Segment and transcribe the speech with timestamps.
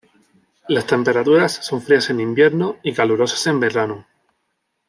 [0.67, 4.07] Las temperaturas son frías en invierno y calurosas en verano.